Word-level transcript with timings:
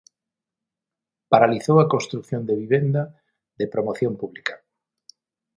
Paralizou 1.31 1.77
a 1.81 1.89
construción 1.93 2.41
de 2.45 2.55
vivenda 2.63 3.01
de 3.59 3.65
promoción 3.73 4.13
pública. 4.21 4.53